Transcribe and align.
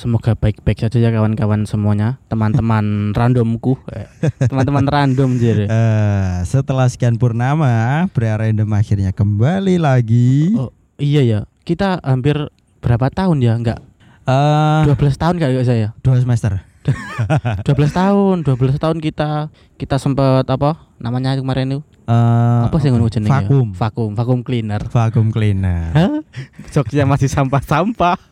semoga 0.00 0.32
baik-baik 0.32 0.80
saja 0.80 0.96
ya 0.96 1.12
kawan-kawan 1.12 1.68
semuanya, 1.68 2.16
teman-teman 2.32 2.84
randomku, 3.18 3.76
eh, 3.92 4.08
teman-teman 4.40 4.88
random 4.88 5.36
jadi. 5.36 5.68
Eh, 5.68 6.34
setelah 6.48 6.88
sekian 6.88 7.20
purnama, 7.20 8.08
pria 8.16 8.40
random 8.40 8.72
akhirnya 8.72 9.12
kembali 9.12 9.76
lagi. 9.76 10.56
Oh 10.56 10.72
iya 10.96 11.20
ya, 11.20 11.40
kita 11.68 12.00
hampir 12.00 12.48
berapa 12.80 13.12
tahun 13.12 13.44
ya? 13.44 13.60
Enggak, 13.60 13.84
Eh, 14.24 14.82
12 14.88 15.20
tahun 15.20 15.36
kali 15.36 15.60
saya. 15.60 15.92
dua 16.00 16.16
semester. 16.16 16.64
12 17.68 17.92
tahun, 17.92 18.36
12 18.40 18.80
tahun 18.80 18.98
kita 18.98 19.52
kita 19.76 19.96
sempat 20.00 20.48
apa 20.48 20.88
namanya 20.96 21.36
kemarin 21.36 21.76
itu? 21.76 21.80
Eh, 22.10 22.62
Apa 22.66 22.76
sih 22.76 22.90
ngono 22.90 23.06
jenenge? 23.06 23.30
ya? 23.30 23.38
Vakum. 23.40 23.70
Vakum, 23.70 24.10
vakum 24.12 24.40
cleaner. 24.42 24.82
Vakum 24.84 25.30
cleaner. 25.30 25.94
Jogja 26.74 27.04
masih 27.04 27.26
sampah-sampah. 27.26 28.18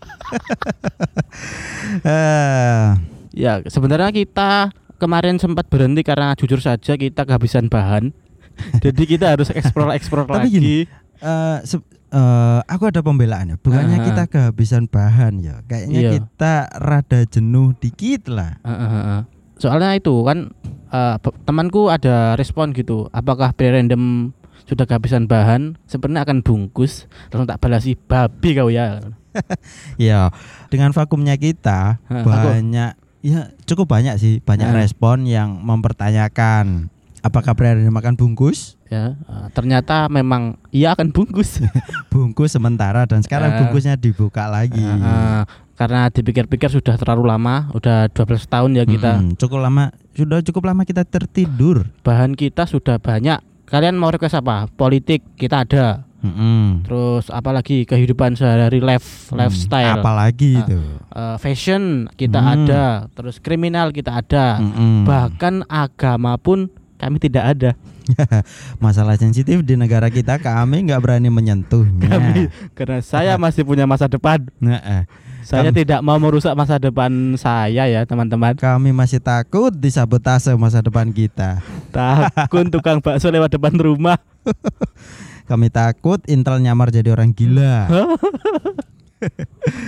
Eh, 2.00 2.88
Ya, 3.30 3.62
sebenarnya 3.62 4.10
kita 4.10 4.69
kemarin 4.98 5.38
sempat 5.38 5.70
berhenti 5.70 6.02
karena 6.02 6.34
jujur 6.34 6.59
saja 6.59 6.98
kita 6.98 7.22
kehabisan 7.22 7.70
bahan. 7.70 8.10
Jadi 8.84 9.02
kita 9.06 9.30
harus 9.30 9.46
explore-explore 9.48 10.27
Tapi 10.27 10.38
lagi. 10.42 10.50
gini, 10.50 10.77
eh, 11.16 11.58
se- 11.62 11.78
eh, 12.10 12.60
aku 12.60 12.84
ada 12.84 12.98
pembelaannya. 12.98 13.56
Bukannya 13.56 13.94
Aha. 13.97 14.05
kita 14.05 14.22
kehabisan 14.27 14.84
bahan 14.84 15.38
ya. 15.38 15.62
Kayaknya 15.64 16.00
Iya. 16.00 16.10
kita 16.12 16.53
rada 16.75 17.20
jenuh 17.25 17.78
dikit 17.78 18.27
lah. 18.27 18.58
Heeh, 18.60 18.91
heeh. 18.91 19.20
Soalnya 19.59 19.95
itu 19.98 20.23
kan 20.23 20.55
pe- 21.19 21.39
temanku 21.45 21.91
ada 21.91 22.39
respon 22.39 22.70
gitu. 22.73 23.11
Apakah 23.11 23.53
pre 23.53 23.75
random 23.75 24.33
sudah 24.65 24.87
kehabisan 24.87 25.27
bahan? 25.27 25.77
Sebenarnya 25.91 26.25
akan 26.25 26.39
bungkus. 26.41 27.11
Langsung 27.34 27.48
tak 27.50 27.61
balasi 27.61 27.98
babi 27.98 28.56
kau 28.56 28.70
ya. 28.70 29.03
Ya, 30.00 30.34
dengan 30.67 30.91
vakumnya 30.91 31.39
kita 31.39 32.03
vakum. 32.11 32.27
banyak 32.27 32.98
ya 33.23 33.41
cukup 33.70 33.87
banyak 33.87 34.19
sih, 34.19 34.42
banyak 34.42 34.67
respon 34.75 35.31
yang 35.31 35.62
mempertanyakan 35.62 36.91
apakah 37.22 37.55
pria 37.55 37.75
makan 37.91 38.15
bungkus? 38.19 38.78
Ya, 38.89 39.15
eh, 39.15 39.47
ternyata 39.53 40.09
memang 40.09 40.56
ia 40.72 40.97
akan 40.97 41.12
bungkus. 41.12 41.61
Bungkus 42.12 42.56
sementara 42.56 43.05
dan 43.05 43.20
sekarang 43.20 43.62
bungkusnya 43.62 44.00
dibuka 44.00 44.48
lagi. 44.48 44.81
Karena 45.79 46.11
dipikir-pikir 46.11 46.69
sudah 46.69 46.98
terlalu 46.98 47.31
lama, 47.31 47.71
udah 47.71 48.11
12 48.11 48.19
tahun 48.45 48.71
ya 48.75 48.84
kita. 48.84 49.23
Mm-mm, 49.23 49.39
cukup 49.39 49.62
lama, 49.62 49.95
sudah 50.11 50.43
cukup 50.43 50.62
lama 50.67 50.83
kita 50.83 51.07
tertidur. 51.07 51.87
Bahan 52.03 52.34
kita 52.34 52.67
sudah 52.67 52.98
banyak. 52.98 53.39
Kalian 53.65 53.95
mau 53.95 54.11
request 54.11 54.34
apa? 54.34 54.67
Politik 54.67 55.23
kita 55.39 55.62
ada. 55.62 56.03
Mm-mm. 56.19 56.83
Terus 56.83 57.31
apalagi 57.31 57.87
kehidupan 57.87 58.34
sehari-hari 58.34 58.83
life 58.83 59.31
Hmm, 59.31 59.39
lifestyle. 59.39 60.03
Apalagi 60.03 60.59
Ah. 60.59 60.61
itu. 60.61 60.79
Eh, 61.09 61.37
fashion 61.39 61.83
kita 62.12 62.43
Hmm. 62.43 62.53
ada, 62.59 62.84
terus 63.15 63.39
kriminal 63.39 63.95
kita 63.95 64.19
ada. 64.19 64.59
Mm-mm. 64.59 65.06
Bahkan 65.06 65.62
agama 65.65 66.34
pun 66.34 66.67
kami 66.99 67.23
tidak 67.23 67.45
ada. 67.47 67.71
Masalah 68.79 69.15
sensitif 69.15 69.62
di 69.62 69.79
negara 69.79 70.09
kita 70.09 70.41
kami 70.41 70.91
nggak 70.91 70.99
berani 70.99 71.31
menyentuhnya. 71.31 72.09
Kami 72.09 72.51
karena 72.75 72.99
saya 72.99 73.37
masih 73.37 73.62
punya 73.62 73.87
masa 73.87 74.11
depan. 74.11 74.43
Nah, 74.59 74.81
eh, 74.81 75.05
Saya 75.48 75.64
Kami- 75.64 75.81
tidak 75.81 76.04
mau 76.04 76.20
merusak 76.20 76.53
masa 76.53 76.76
depan 76.76 77.09
saya 77.34 77.88
ya, 77.88 78.04
teman-teman. 78.04 78.53
kami 78.54 78.92
masih 78.92 79.16
takut 79.16 79.72
disabotase 79.72 80.53
masa 80.54 80.84
depan 80.84 81.09
kita. 81.09 81.64
Takut 81.88 82.69
tukang 82.75 83.00
bakso 83.00 83.32
lewat 83.32 83.48
depan 83.50 83.72
rumah. 83.72 84.20
Kami 85.48 85.72
takut 85.72 86.20
Intel 86.26 86.60
nyamar 86.60 86.92
jadi 86.92 87.08
orang 87.08 87.32
gila. 87.32 87.88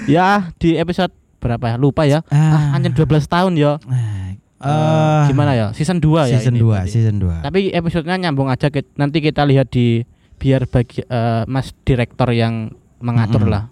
Ya, 0.07 0.51
di 0.57 0.75
episode 0.75 1.13
berapa 1.39 1.63
ya? 1.63 1.77
Lupa 1.77 2.03
ya. 2.03 2.25
Ah, 2.27 2.73
Ah, 2.73 2.75
anjir 2.75 2.91
12 2.91 3.07
tahun 3.27 3.55
ya. 3.55 3.77
eh, 3.85 4.35
Eh, 4.59 5.23
gimana 5.29 5.53
ya? 5.53 5.71
Season 5.71 5.97
2 5.97 6.27
ya 6.27 6.37
Season 6.37 6.53
ini 6.53 6.61
2, 6.61 6.69
berarti. 6.69 6.91
season 6.91 7.17
2. 7.17 7.41
Tapi 7.41 7.61
episodenya 7.71 8.17
nyambung 8.19 8.49
aja 8.49 8.69
nanti 8.95 9.19
kita 9.21 9.45
lihat 9.45 9.69
di 9.69 10.03
biar 10.37 10.65
bagi 10.67 11.01
eh, 11.01 11.45
Mas 11.47 11.73
direktor 11.81 12.29
yang 12.31 12.69
mengatur 12.99 13.45
Mm-mm. 13.45 13.55
lah. 13.55 13.65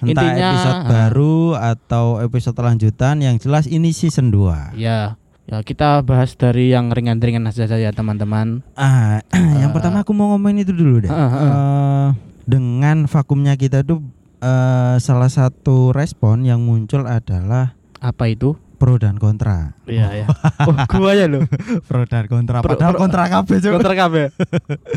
Entah 0.00 0.10
intinya- 0.24 0.50
episode 0.50 0.74
ah. 0.76 0.86
baru 0.86 1.36
atau 1.54 2.04
episode 2.18 2.56
lanjutan 2.56 3.16
yang 3.18 3.36
jelas 3.36 3.66
ini 3.66 3.90
season 3.90 4.28
2. 4.28 4.74
Ya, 4.74 5.14
ya 5.44 5.58
kita 5.60 6.00
bahas 6.00 6.34
dari 6.34 6.70
yang 6.70 6.88
ringan-ringan 6.88 7.44
saja 7.48 7.76
ya 7.76 7.90
teman-teman. 7.90 8.64
Ah, 8.72 9.22
yang 9.60 9.70
Eh. 9.70 9.72
pertama 9.72 10.00
aku 10.00 10.10
mau 10.10 10.32
ngomongin 10.32 10.62
itu 10.62 10.72
dulu 10.72 10.98
deh. 11.00 11.08
Ah, 11.08 11.16
ah, 11.16 11.28
ah. 11.28 11.44
Eh, 11.44 12.08
dengan 12.44 13.04
vakumnya 13.04 13.54
kita 13.54 13.82
tuh 13.82 14.02
eh, 14.38 14.96
salah 14.98 15.28
satu 15.28 15.90
respon 15.90 16.42
yang 16.42 16.60
muncul 16.60 17.04
adalah 17.04 17.72
Apa 17.98 18.28
itu? 18.28 18.56
pro 18.74 19.00
dan 19.00 19.16
kontra. 19.16 19.72
Iya 19.88 20.12
ya. 20.12 20.26
Oh, 20.60 20.76
gua 20.92 21.16
ya 21.16 21.24
loh. 21.24 21.48
Pro 21.88 22.04
dan 22.04 22.28
kontra. 22.28 22.60
Pro- 22.60 22.76
Padahal 22.76 22.92
pro- 22.92 23.00
kontra 23.00 23.24
kabeh. 23.32 23.56
Kontra 23.64 23.94
kabeh. 23.96 24.26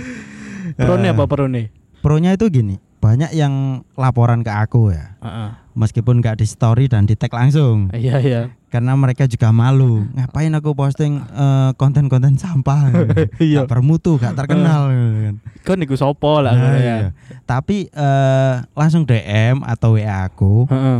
Pro 0.75 0.99
nih 0.99 1.15
apa 1.15 1.23
pro 1.23 1.47
nih? 1.47 1.71
Pronya 1.97 2.35
itu 2.35 2.45
gini, 2.47 2.75
banyak 3.07 3.31
yang 3.31 3.53
laporan 3.95 4.43
ke 4.43 4.51
aku 4.51 4.91
ya. 4.91 5.15
Heeh. 5.23 5.49
Meskipun 5.73 6.19
nggak 6.19 6.37
di 6.37 6.45
story 6.45 6.85
dan 6.85 7.05
di 7.05 7.13
tag 7.13 7.29
langsung, 7.29 7.93
Iya 7.93 8.17
iya. 8.17 8.41
karena 8.67 8.91
mereka 8.93 9.23
juga 9.23 9.53
malu. 9.53 10.03
Ngapain 10.11 10.51
aku 10.51 10.73
posting 10.73 11.21
eh, 11.21 11.71
konten-konten 11.73 12.35
sampah? 12.35 12.91
Iya. 13.39 13.63
Gak 13.63 13.69
bermutu, 13.71 14.17
gak 14.17 14.35
terkenal. 14.35 14.89
gitu 14.89 15.17
kan. 15.23 15.35
Kan 15.63 15.75
niku 15.77 15.93
sopo 15.93 16.41
lah 16.41 16.51
Nah, 16.51 16.73
ya. 16.73 16.75
iya. 16.75 16.95
Tapi 17.43 17.87
eh, 17.87 18.53
langsung 18.73 19.05
DM 19.05 19.63
atau 19.63 19.95
WA 19.95 20.25
aku, 20.25 20.67
Heeh. 20.67 20.99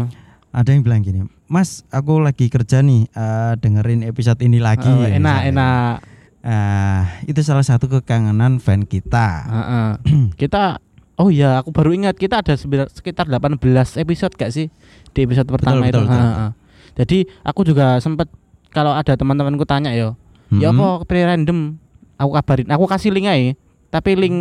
ada 0.53 0.69
yang 0.69 0.79
bilang 0.81 1.01
gini, 1.01 1.25
Mas, 1.47 1.81
aku 1.89 2.21
lagi 2.21 2.47
kerja 2.47 2.79
nih, 2.79 3.09
eh, 3.09 3.53
dengerin 3.57 4.05
episode 4.05 4.37
ini 4.39 4.61
lagi. 4.61 4.87
Eh, 4.87 5.17
enak 5.17 5.19
misalnya. 5.19 5.51
enak. 5.51 5.95
Eh, 6.39 7.01
itu 7.27 7.41
salah 7.41 7.65
satu 7.65 7.89
kekangenan 7.89 8.61
fan 8.61 8.85
kita. 8.85 9.29
Heeh. 9.43 9.89
kita 10.41 10.79
Oh 11.17 11.27
iya, 11.27 11.57
aku 11.57 11.69
baru 11.69 11.91
ingat 11.91 12.13
kita 12.13 12.39
ada 12.39 12.53
sekitar 12.85 13.25
18 13.25 13.57
episode 13.97 14.33
gak 14.33 14.49
sih 14.49 14.69
di 15.11 15.19
episode 15.19 15.49
pertama 15.49 15.81
betul, 15.81 16.05
itu. 16.05 16.07
betul. 16.07 16.21
Heeh. 16.23 16.49
Jadi 16.95 17.17
aku 17.41 17.61
juga 17.63 17.97
sempet 17.97 18.29
kalau 18.69 18.91
ada 18.91 19.13
teman-temanku 19.13 19.65
tanya 19.65 19.89
yo, 19.91 20.13
ya 20.51 20.69
Mm-mm. 20.69 20.77
apa 20.77 20.87
pre 21.03 21.21
random 21.23 21.77
aku 22.15 22.31
kabarin, 22.31 22.69
aku 22.69 22.85
kasih 22.85 23.09
link 23.09 23.25
aja. 23.25 23.57
Tapi 23.89 24.13
link 24.13 24.37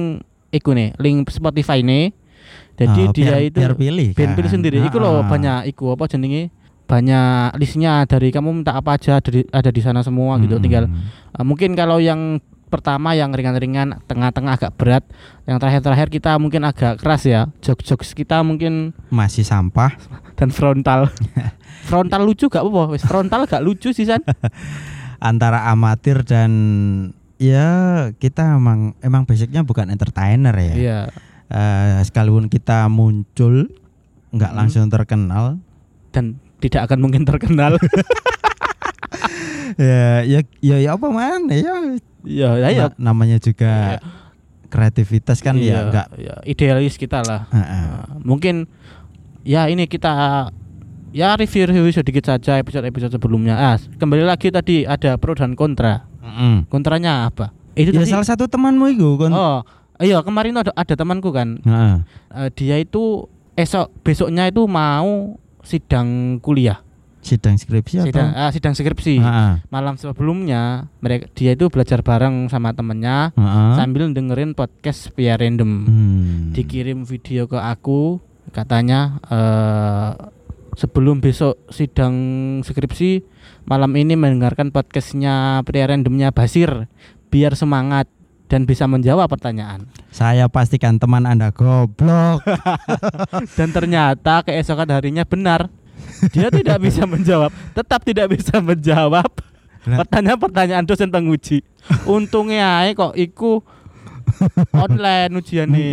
iku 0.50 0.72
nih, 0.72 0.92
link 0.96 1.28
Spotify 1.28 1.80
nih. 1.80 2.12
Jadi 2.76 3.00
Oh, 3.02 3.12
dia 3.14 3.24
biar- 3.26 3.40
itu 3.42 3.56
biar 3.56 3.72
pilih 3.74 4.08
ben 4.12 4.26
kan. 4.26 4.36
pilih 4.36 4.50
sendiri. 4.50 4.76
Iku 4.82 4.96
loh 4.96 5.20
Ah. 5.20 5.26
banyak 5.26 5.72
iku 5.72 5.90
apa 5.90 6.04
jenenge? 6.06 6.52
Banyak 6.86 7.56
listnya 7.56 8.04
dari 8.04 8.28
kamu 8.28 8.52
minta 8.54 8.72
apa 8.72 8.94
aja 8.94 9.16
ada 9.16 9.26
di, 9.26 9.42
ada 9.42 9.70
di 9.70 9.80
sana 9.80 10.00
semua 10.00 10.36
gitu. 10.38 10.54
Mm-mm. 10.54 10.62
Tinggal 10.62 10.84
Uh, 11.32 11.40
mungkin 11.42 11.72
kalau 11.72 11.96
yang 11.98 12.40
pertama 12.66 13.14
yang 13.14 13.30
ringan-ringan, 13.30 14.02
tengah-tengah 14.04 14.58
agak 14.58 14.72
berat, 14.74 15.04
yang 15.46 15.56
terakhir-terakhir 15.56 16.08
kita 16.10 16.34
mungkin 16.36 16.66
agak 16.66 16.98
keras 16.98 17.22
ya. 17.24 17.46
Jokes-jokes 17.62 18.12
kita 18.12 18.42
mungkin 18.42 18.90
masih 19.08 19.46
sampah. 19.46 19.94
dan 20.38 20.50
frontal. 20.50 21.08
frontal 21.88 22.26
lucu 22.26 22.50
gak 22.50 22.60
apa-apa, 22.60 22.92
wis 22.92 23.06
frontal 23.06 23.46
gak 23.46 23.62
lucu 23.62 23.94
sih 23.94 24.04
San. 24.04 24.20
antara 25.16 25.72
amatir 25.72 26.20
dan 26.22 26.52
ya 27.40 27.68
kita 28.16 28.60
emang 28.60 28.92
emang 29.00 29.24
basicnya 29.24 29.64
bukan 29.64 29.88
entertainer 29.88 30.52
ya. 30.52 30.74
Iya. 30.74 31.00
Eh, 31.46 32.02
sekalipun 32.02 32.50
kita 32.50 32.90
muncul 32.90 33.70
nggak 34.34 34.50
Hmm. 34.52 34.58
langsung 34.58 34.90
terkenal, 34.90 35.56
Dan 36.10 36.36
tidak 36.58 36.90
akan 36.90 36.98
mungkin 37.00 37.22
terkenal. 37.22 37.78
ya 39.76 40.24
ya 40.24 40.40
ya, 40.58 40.76
ya 40.80 40.90
apa 40.96 41.06
mana 41.08 41.52
ya. 41.54 41.96
Iya, 42.26 42.50
ya, 42.58 42.68
ya. 42.68 42.84
Na- 42.90 43.14
namanya 43.14 43.38
juga 43.38 44.02
kreativitas 44.66 45.38
kan 45.38 45.54
Iya, 45.54 45.70
ya 45.70 45.78
enggak. 45.86 46.06
ya, 46.18 46.34
idealis 46.42 46.98
kita 46.98 47.22
lah. 47.22 47.46
Nah, 47.48 48.18
mungkin 48.20 48.66
ya 49.46 49.70
ini 49.70 49.86
kita 49.86 50.50
ya 51.14 51.32
review-review 51.32 51.94
sedikit 51.94 52.26
saja 52.26 52.58
episode-episode 52.58 53.14
sebelumnya. 53.14 53.54
Ah, 53.54 53.76
kembali 53.78 54.26
lagi 54.26 54.50
tadi 54.50 54.82
ada 54.82 55.14
pro 55.16 55.32
dan 55.32 55.54
kontra. 55.54 56.04
Kontranya 56.66 57.30
apa? 57.30 57.54
Itu 57.72 57.94
Ya 57.94 58.02
tadi- 58.02 58.10
salah 58.10 58.26
satu 58.26 58.50
temanmu 58.50 58.90
itu 58.90 59.08
kan. 59.16 59.30
Oh, 59.30 59.58
iya 59.96 60.18
kemarin 60.20 60.58
ada 60.58 60.74
ada 60.74 60.94
temanku 60.94 61.30
kan. 61.30 61.62
Heeh. 61.62 61.94
Eh, 62.34 62.48
dia 62.52 62.76
itu 62.76 63.24
esok 63.54 63.88
besoknya 64.02 64.50
itu 64.50 64.66
mau 64.66 65.38
sidang 65.62 66.38
kuliah, 66.38 66.82
sidang 67.26 67.58
skripsi 67.58 68.06
sidang 68.06 68.30
atau? 68.30 68.40
ah, 68.46 68.50
sidang 68.54 68.74
skripsi. 68.78 69.18
Heeh. 69.18 69.52
Malam 69.68 69.98
sebelumnya 69.98 70.86
mereka 71.02 71.26
dia 71.34 71.58
itu 71.58 71.66
belajar 71.66 72.06
bareng 72.06 72.46
sama 72.46 72.70
temennya 72.72 73.34
Heeh. 73.34 73.72
sambil 73.74 74.06
dengerin 74.14 74.54
podcast 74.54 75.10
via 75.18 75.34
random. 75.34 75.70
Hmm. 75.84 76.54
Dikirim 76.54 77.02
video 77.02 77.50
ke 77.50 77.58
aku 77.58 78.22
katanya 78.54 79.18
eh 79.26 80.10
sebelum 80.76 81.24
besok 81.24 81.56
sidang 81.72 82.14
skripsi 82.62 83.24
malam 83.64 83.96
ini 83.96 84.14
mendengarkan 84.14 84.70
podcastnya 84.70 85.64
pria 85.64 85.88
randomnya 85.88 86.30
Basir 86.30 86.86
biar 87.32 87.56
semangat 87.56 88.06
dan 88.46 88.62
bisa 88.64 88.86
menjawab 88.86 89.26
pertanyaan. 89.26 89.90
Saya 90.14 90.46
pastikan 90.46 91.02
teman 91.02 91.26
Anda 91.26 91.50
goblok. 91.50 92.46
Dan 93.58 93.74
ternyata 93.74 94.46
keesokan 94.46 94.94
harinya 94.94 95.26
benar. 95.26 95.66
Dia 96.34 96.48
tidak 96.50 96.78
bisa 96.82 97.02
menjawab, 97.04 97.50
tetap 97.74 98.00
tidak 98.02 98.26
bisa 98.34 98.58
menjawab 98.58 99.30
Lah. 99.86 100.02
pertanyaan-pertanyaan 100.02 100.84
dosen 100.86 101.10
penguji. 101.10 101.62
Untungnya 102.06 102.82
ae 102.82 102.94
kok 102.94 103.14
iku 103.14 103.62
online 104.74 105.32
ujiannya. 105.38 105.86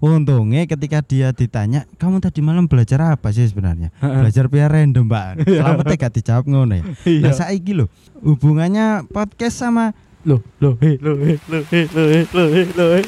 Untungnya 0.00 0.64
ketika 0.64 1.04
dia 1.04 1.28
ditanya, 1.28 1.84
kamu 2.00 2.24
tadi 2.24 2.40
malam 2.40 2.64
belajar 2.64 3.04
apa 3.04 3.28
sih 3.36 3.44
sebenarnya? 3.44 3.92
belajar 4.00 4.48
biar 4.48 4.72
random, 4.72 5.04
Mbak. 5.04 5.44
Selamat 5.60 5.84
gak 5.92 6.12
dijawab 6.16 6.44
ngono 6.48 6.72
ya. 6.80 6.84
Iya. 7.04 7.20
Nah, 7.28 7.32
saiki 7.36 7.76
lho, 7.76 7.92
hubungannya 8.24 9.04
podcast 9.12 9.60
sama 9.60 9.92
Loh, 10.20 10.44
loh, 10.60 10.76
he, 10.84 11.00
loh, 11.00 11.16
he, 11.16 11.40
loh, 11.48 11.64
he, 11.72 11.88
loh, 11.96 12.08
he, 12.12 12.20
loh, 12.36 12.48
he, 12.52 12.62
loh, 12.76 12.88
he. 12.92 13.02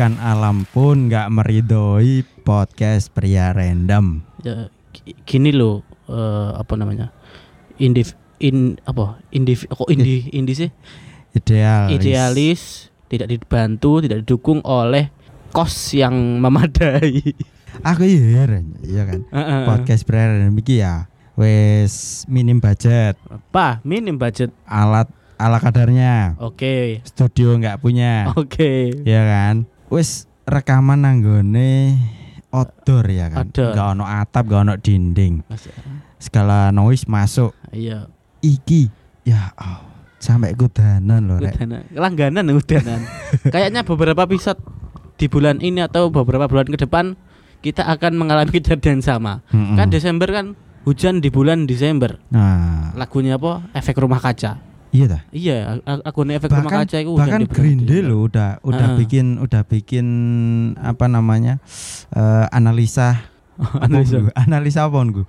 Bahkan 0.00 0.16
alam 0.24 0.64
pun 0.64 1.12
nggak 1.12 1.28
meridoi 1.28 2.24
podcast 2.40 3.12
pria 3.12 3.52
random. 3.52 4.24
Ya, 4.40 4.72
gi- 4.96 5.12
gini 5.28 5.52
loh, 5.52 5.84
eh, 6.08 6.50
apa 6.56 6.72
namanya? 6.72 7.12
Indiv 7.76 8.16
in 8.40 8.80
apa? 8.88 9.20
Indiv 9.28 9.68
kok 9.68 9.84
indi 9.92 10.24
indi 10.32 10.56
sih? 10.56 10.72
Ideal. 11.36 11.92
Idealis, 11.92 12.88
tidak 13.12 13.28
dibantu, 13.28 14.00
tidak 14.00 14.24
didukung 14.24 14.64
oleh 14.64 15.12
kos 15.52 15.92
yang 15.92 16.16
memadai. 16.40 17.20
Aku 17.84 18.00
iya 18.00 18.40
heran, 18.40 18.80
iya 18.80 19.04
kan. 19.04 19.20
Heeh. 19.28 19.60
Podcast 19.68 20.08
pria 20.08 20.32
random 20.32 20.56
iki 20.56 20.80
ya 20.80 21.12
wes 21.36 22.24
minim 22.24 22.56
budget, 22.56 23.20
Apa? 23.28 23.84
Minim 23.84 24.16
budget. 24.16 24.48
alat 24.64 25.12
ala 25.36 25.60
kadarnya, 25.60 26.40
Oke. 26.40 27.04
studio 27.04 27.52
nggak 27.52 27.84
punya, 27.84 28.32
Oke. 28.32 28.96
ya 29.04 29.28
kan. 29.28 29.68
Wes 29.90 30.30
rekaman 30.46 31.02
nanggone 31.02 31.98
outdoor 32.54 33.06
ya 33.10 33.26
kan. 33.30 33.50
Outdoor. 33.50 33.74
Gak 33.74 33.86
ono 33.98 34.04
atap, 34.06 34.44
gak 34.46 34.60
ono 34.62 34.74
dinding. 34.78 35.42
Mas- 35.50 35.70
Segala 36.22 36.70
noise 36.70 37.10
masuk. 37.10 37.50
Iya. 37.74 38.06
Iki 38.40 38.88
ya 39.26 39.50
oh, 39.56 39.82
sampai 40.22 40.54
kudanan 40.54 41.26
loh 41.26 41.42
rek. 41.42 41.58
Langganan 41.92 42.46
udanan. 42.54 43.02
Kayaknya 43.54 43.82
beberapa 43.82 44.24
episode 44.24 44.60
di 45.16 45.26
bulan 45.28 45.60
ini 45.60 45.84
atau 45.84 46.08
beberapa 46.08 46.48
bulan 46.48 46.68
ke 46.68 46.78
depan 46.80 47.18
kita 47.60 47.84
akan 47.84 48.16
mengalami 48.16 48.52
kejadian 48.52 49.04
sama. 49.04 49.44
Mm-mm. 49.52 49.76
Kan 49.76 49.88
Desember 49.92 50.28
kan 50.30 50.56
hujan 50.88 51.20
di 51.20 51.28
bulan 51.28 51.68
Desember. 51.68 52.16
Nah, 52.32 52.92
Lagunya 52.96 53.36
apa? 53.36 53.68
Efek 53.76 54.00
Rumah 54.00 54.20
Kaca. 54.20 54.69
Iya 54.90 55.04
dah. 55.06 55.22
Iya, 55.30 55.56
a- 55.80 56.00
lagunya 56.00 56.34
Efek 56.36 56.48
Rumah 56.48 56.62
bahkan 56.62 56.82
Kaca 56.84 56.96
itu 56.98 57.12
bahkan 57.14 57.42
Green 57.46 57.80
Day 57.80 58.00
Desember. 58.00 58.10
lo 58.10 58.26
udah 58.26 58.50
udah 58.60 58.86
Ah. 58.86 58.96
bikin 58.96 59.26
udah 59.36 59.62
bikin 59.62 60.06
apa 60.76 61.06
namanya 61.06 61.58
eh, 62.10 62.46
analisa 62.50 63.22
Analisa. 63.84 64.18
apa, 64.18 64.30
analisa 64.36 64.80
apa 64.84 64.98
Nggu? 64.98 65.22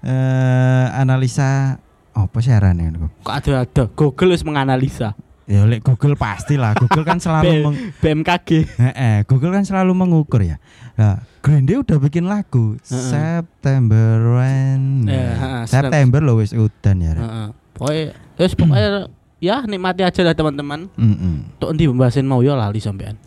Eh, 0.00 0.86
analisa 0.94 1.80
apa 2.10 2.36
sih 2.38 2.50
arane 2.50 2.88
Nggu? 2.88 3.06
Kok 3.20 3.34
ada 3.34 3.52
ada 3.62 3.82
Google 3.88 4.30
harus 4.30 4.42
menganalisa 4.42 5.12
ya 5.44 5.60
oleh 5.60 5.76
Google 5.78 6.16
pastilah 6.16 6.72
Google 6.74 7.04
kan 7.04 7.20
selalu 7.20 7.52
meng, 7.62 7.76
BMKG. 8.00 8.64
Eh, 8.80 8.84
eh, 8.90 9.18
Google 9.24 9.52
kan 9.52 9.60
selalu 9.62 9.92
mengukur 9.92 10.40
ya 10.40 10.56
nah, 10.94 11.20
Green 11.38 11.64
Day 11.64 11.76
udah 11.76 11.98
bikin 11.98 12.24
lagu 12.24 12.80
Heeh. 12.80 13.08
September 13.12 14.40
when 14.40 15.04
heeh, 15.04 15.62
September 15.66 16.20
loh 16.20 16.40
wis 16.40 16.52
udan 16.52 16.96
ya. 16.98 17.12
Heeh. 17.14 17.48
Pokoknya 17.74 18.04
terus 18.34 18.52
pokoknya 18.54 19.10
ya 19.38 19.62
nikmati 19.62 20.02
aja 20.02 20.20
lah 20.22 20.32
teman-teman. 20.32 20.88
Mm-mm. 20.94 21.58
Tok 21.58 21.70
endi 21.70 21.84
pembahasan 21.84 22.24
mau 22.24 22.40
ya 22.40 22.54
lali 22.54 22.78
sampean. 22.78 23.18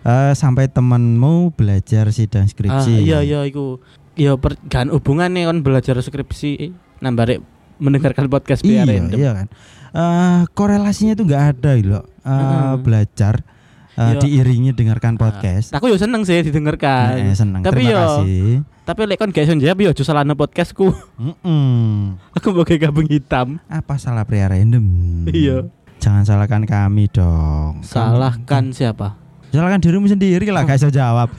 Eh, 0.00 0.32
sampai 0.32 0.66
temenmu 0.66 1.50
belajar 1.52 2.06
sidang 2.08 2.46
Ah, 2.46 2.50
skripsi 2.50 3.02
iya 3.02 3.20
iya 3.20 3.42
iku. 3.42 3.82
Ya 4.14 4.32
per, 4.34 4.56
kan 4.66 4.88
hubungan 4.88 5.28
nih 5.28 5.44
kan 5.44 5.60
belajar 5.60 5.98
skripsi 5.98 6.72
nambah 6.98 7.42
mendengarkan 7.76 8.24
podcast 8.26 8.64
iya, 8.64 8.82
biar 8.82 8.88
random. 8.88 9.18
iya 9.18 9.30
kan 9.34 9.46
Eh, 9.92 10.40
korelasinya 10.52 11.12
itu 11.12 11.24
nggak 11.24 11.44
ada 11.52 11.70
loh 11.78 12.04
Eh, 12.20 12.30
Heeh. 12.30 12.72
belajar 12.80 13.34
Iya. 13.96 14.20
diiringi 14.20 14.70
dengarkan 14.70 15.16
podcast 15.16 15.72
Aku 15.72 15.86
yo 15.86 15.96
seneng 15.96 16.20
sih 16.22 16.36
didengarkan. 16.42 17.16
Eh, 17.18 17.32
senang 17.32 17.60
Tapi 17.60 17.80
terima 17.82 17.90
yo- 17.90 18.00
kasih 18.20 18.48
Tapi 18.84 19.00
lek 19.02 19.16
kon 19.16 19.30
gak 19.30 19.42
iso 19.42 19.56
jawab 19.56 19.78
yo 19.78 19.88
aja 19.88 20.02
salahno 20.02 20.32
podcastku. 20.32 20.92
Mm-mm. 21.16 22.20
Aku 22.32 22.52
pakai 22.54 22.76
gabung 22.78 23.04
hitam. 23.04 23.56
apa 23.66 23.96
salah 23.96 24.22
pria 24.22 24.46
random 24.46 24.84
Iya. 25.26 25.66
jangan 25.96 26.22
salahkan 26.22 26.62
kami 26.62 27.08
dong 27.08 27.80
Salahkan 27.80 28.70
siapa? 28.70 29.16
salahkan 29.46 29.80
dirimu 29.80 30.04
sendiri 30.04 30.44
lah 30.46 30.62
bisa 30.62 30.86
jawab 30.86 31.32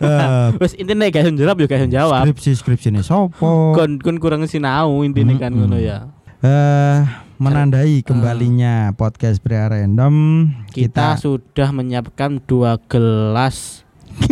Wes 0.58 0.72
intinya 0.72 1.04
gak 1.06 1.22
iso 1.22 1.32
jawab 1.34 1.56
yo 1.58 1.68
iso 1.68 1.86
jawab. 1.86 2.24
skripsi 2.24 2.50
skripsi 2.54 2.88
ini 2.88 3.00
sopo 3.00 3.76
Kon 3.76 4.00
kon 4.00 4.16
kurang 4.16 4.42
sinau 4.44 5.02
intinya 5.02 5.36
kan 5.36 5.52
Mm-mm. 5.52 5.68
ngono 5.68 5.76
ya. 5.76 6.08
eh 6.40 7.27
menandai 7.38 8.02
kembalinya 8.02 8.90
podcast 8.92 9.38
pria 9.38 9.70
random 9.70 10.46
Kita, 10.68 11.14
sudah 11.14 11.70
menyiapkan 11.70 12.42
dua 12.42 12.82
gelas. 12.90 13.86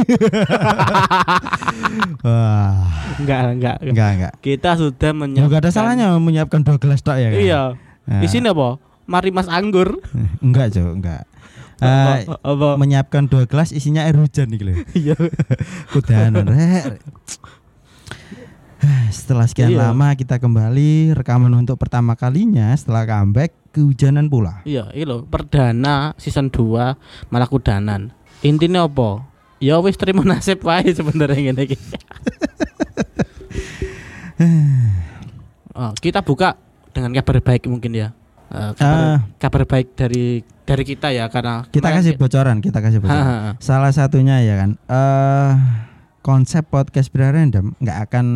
wah 2.27 2.91
Enggak, 3.17 3.39
enggak. 3.55 3.77
enggak. 3.79 3.93
enggak 3.95 4.11
enggak 4.19 4.33
Kita 4.43 4.71
sudah 4.75 5.11
menyiapkan. 5.15 5.47
nggak 5.47 5.63
ada 5.63 5.71
salahnya 5.71 6.07
menyiapkan 6.19 6.67
dua 6.67 6.77
gelas 6.77 7.01
tak 7.01 7.23
ya 7.23 7.29
kan? 7.31 7.39
Iya. 7.39 7.63
Nah, 8.07 8.21
Di 8.23 8.29
sini 8.29 8.51
apa? 8.51 8.83
Mari 9.07 9.31
Mas 9.31 9.47
Anggur. 9.47 10.03
Enggak, 10.45 10.75
Jo, 10.75 10.91
enggak. 10.91 11.31
Apa? 11.79 12.27
Eh, 12.27 12.39
apa? 12.43 12.69
menyiapkan 12.75 13.31
dua 13.31 13.47
gelas 13.47 13.71
isinya 13.71 14.03
air 14.03 14.19
hujan 14.19 14.51
nih. 14.51 14.83
Iya. 14.99 15.15
Kudanan. 15.95 16.51
Setelah 19.09 19.47
sekian 19.47 19.73
Iya. 19.73 19.89
lama 19.89 20.13
kita 20.13 20.37
kembali 20.37 20.91
rekaman 21.13 21.49
untuk 21.55 21.77
pertama 21.77 22.13
kalinya 22.13 22.71
setelah 22.73 23.05
comeback 23.05 23.57
kehujanan 23.71 24.27
pula. 24.27 24.61
Iya, 24.63 24.93
lho, 24.95 25.25
perdana 25.25 26.13
season 26.17 26.49
2 26.49 26.95
malah 27.27 27.47
kudanan. 27.47 28.13
Intinya 28.41 28.85
apa? 28.85 29.25
Ya 29.57 29.81
wis 29.81 29.97
terima 29.97 30.21
nasib 30.23 30.61
wae 30.61 30.85
sebenarnya 30.91 31.41
ngene 31.43 31.63
iki. 31.65 31.77
oh, 35.75 35.93
kita 35.97 36.21
buka 36.21 36.61
dengan 36.93 37.13
kabar 37.15 37.41
baik 37.41 37.65
mungkin 37.67 37.93
ya. 37.93 38.09
Eh, 38.47 38.73
kabar, 38.75 39.01
Ah. 39.01 39.19
kabar 39.39 39.63
baik 39.67 39.97
dari 39.97 40.25
dari 40.63 40.85
kita 40.85 41.11
ya 41.11 41.27
karena 41.27 41.67
Kita 41.67 41.89
kasih 41.91 42.15
ki- 42.15 42.21
bocoran, 42.21 42.61
kita 42.61 42.79
kasih 42.79 43.01
bocoran. 43.01 43.17
ha, 43.19 43.35
ha. 43.43 43.53
Salah 43.59 43.91
satunya 43.91 44.39
ya 44.39 44.55
kan. 44.57 44.71
Eh 44.87 45.51
konsep 46.27 46.67
podcast 46.67 47.15
Bra 47.15 47.31
random 47.31 47.79
nggak 47.79 47.99
akan 48.11 48.27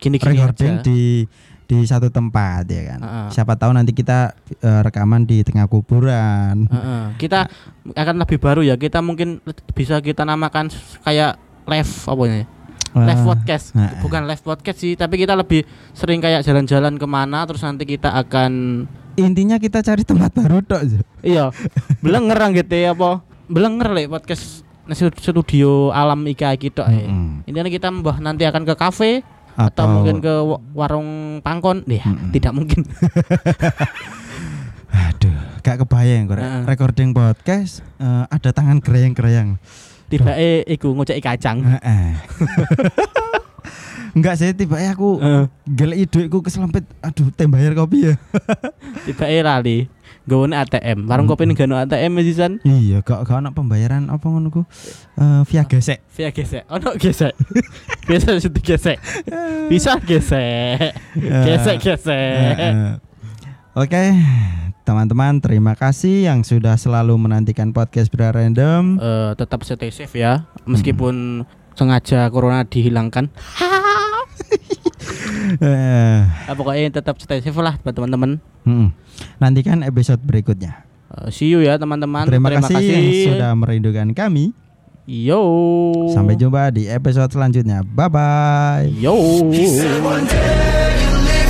gini-gini 0.00 0.40
recording 0.40 0.80
aja. 0.80 0.84
di 0.88 1.28
di 1.68 1.84
satu 1.84 2.08
tempat 2.08 2.64
ya 2.64 2.96
kan. 2.96 3.00
Ha, 3.04 3.08
ha. 3.12 3.22
Siapa 3.28 3.60
tahu 3.60 3.76
nanti 3.76 3.92
kita 3.92 4.32
eh, 4.64 4.80
rekaman 4.80 5.28
di 5.28 5.44
tengah 5.44 5.68
kuburan. 5.68 6.64
Heeh. 6.64 7.04
Kita 7.20 7.44
akan 7.92 8.24
lebih 8.24 8.40
baru 8.40 8.64
ya. 8.64 8.80
Kita 8.80 9.04
mungkin 9.04 9.44
bisa 9.76 10.00
kita 10.00 10.24
namakan 10.24 10.72
kayak 11.04 11.36
live 11.68 11.92
apa 12.08 12.22
ya? 12.24 12.36
Live 12.96 13.20
Eh, 13.20 13.26
podcast. 13.28 13.66
heeh. 13.76 14.00
Bukan 14.00 14.24
live 14.24 14.40
podcast 14.40 14.80
sih, 14.80 14.96
tapi 14.96 15.20
kita 15.20 15.36
lebih 15.36 15.68
sering 15.92 16.24
kayak 16.24 16.40
jalan-jalan 16.40 16.96
ke 16.96 17.04
mana 17.04 17.44
terus 17.44 17.60
nanti 17.60 17.84
kita 17.84 18.16
akan 18.16 18.84
Intinya 19.18 19.60
kita 19.60 19.84
cari 19.84 20.08
tempat 20.08 20.30
baru 20.30 20.64
tok. 20.64 21.04
Iya, 21.20 21.52
belenger 22.00 22.38
gitu 22.54 22.70
ya 22.72 22.94
apa? 22.96 23.20
Belenger 23.50 23.92
lek 23.92 24.08
podcast 24.08 24.64
studio 24.92 25.90
alam 25.90 26.24
ika 26.24 26.52
gitu 26.54 26.80
eh. 26.84 27.04
Mm-mm. 27.04 27.44
Intinya 27.44 27.68
kita 27.68 27.88
mbah 27.88 28.16
nanti 28.18 28.44
akan 28.44 28.62
ke 28.62 28.74
kafe 28.74 29.20
atau, 29.58 29.90
mungkin 29.90 30.22
ke 30.22 30.34
wa- 30.38 30.62
warung 30.72 31.40
pangkon. 31.40 31.82
Ya, 31.84 32.06
Mm-mm. 32.06 32.30
tidak 32.30 32.52
mungkin. 32.54 32.86
Aduh, 34.88 35.34
gak 35.60 35.82
kebayang 35.82 36.26
kok. 36.26 36.38
Heeh. 36.38 36.62
Recording 36.64 37.10
podcast 37.10 37.84
eh, 37.98 38.24
ada 38.26 38.50
tangan 38.50 38.78
gereyang-gereyang. 38.78 39.58
Tiba 40.08 40.32
eh 40.32 40.64
iku 40.64 40.96
ngoceki 40.96 41.20
kacang. 41.20 41.60
Heeh. 41.60 42.16
Enggak 44.16 44.40
sih 44.40 44.50
tiba 44.56 44.80
aku 44.80 45.20
Heeh. 45.20 45.44
gelek 45.68 46.08
duitku 46.08 46.38
keselempit. 46.40 46.84
Aduh, 47.04 47.28
tem 47.34 47.46
bayar 47.50 47.76
kopi 47.76 48.12
ya. 48.12 48.14
tiba 49.06 49.26
lali 49.44 49.86
gawone 50.28 50.52
ATM 50.52 51.08
warung 51.08 51.24
kopi 51.24 51.48
ini 51.48 51.56
gak 51.56 51.72
ono 51.72 51.80
ATM 51.80 52.20
ya 52.20 52.22
sisan 52.28 52.52
iya, 52.68 53.00
gak 53.00 53.24
gak 53.24 53.40
ana 53.40 53.50
pembayaran 53.56 54.12
apa 54.12 54.28
ngono 54.28 54.52
ku. 54.52 54.62
Eh, 55.16 55.42
via 55.48 55.64
gesek. 55.64 56.04
via 56.12 56.28
gesek 56.28 56.68
ono 56.68 56.92
gesek 57.00 57.32
gesek 58.04 58.36
sudah 58.44 58.62
gesek 58.62 58.96
bisa 59.72 59.96
gesek 60.04 60.92
gesek 61.16 61.76
gesek 61.80 62.56
Heeh. 62.60 62.92
Oke, 63.78 64.10
teman-teman 64.82 65.38
terima 65.38 65.78
kasih 65.78 66.26
yang 66.26 66.42
sudah 66.42 66.74
selalu 66.74 67.14
menantikan 67.14 67.70
podcast 67.70 68.10
Bra 68.10 68.34
Random. 68.34 68.98
Eh, 68.98 69.32
tetap 69.38 69.62
stay 69.62 69.94
safe 69.94 70.18
ya 70.18 70.50
meskipun 70.66 71.46
sengaja 71.78 72.26
corona 72.34 72.66
dihilangkan 72.66 73.30
Nah, 75.48 76.52
pokoknya 76.52 77.00
tetap 77.00 77.16
stay 77.22 77.40
safe 77.40 77.56
lah 77.56 77.80
buat 77.80 77.96
teman-teman 77.96 78.36
hmm. 78.68 78.88
Nantikan 79.40 79.80
episode 79.82 80.20
berikutnya. 80.22 80.84
Eh, 81.08 81.32
see 81.32 81.48
you 81.48 81.64
ya 81.64 81.80
teman-teman 81.80 82.28
Terima, 82.28 82.52
kasih, 82.52 82.76
yang 82.84 83.32
sudah 83.32 83.50
merindukan 83.56 84.12
kami. 84.12 84.52
yo 85.08 85.40
Sampai 86.12 86.36
jumpa 86.36 86.68
di 86.68 86.84
episode 86.86 87.32
selanjutnya. 87.32 87.80
Bye 87.82 88.10
bye. 88.12 88.84
yo 88.92 89.16
One 89.16 90.26
day 90.28 91.00
you 91.00 91.12
leave 91.24 91.48